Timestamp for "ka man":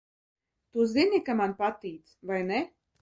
1.27-1.53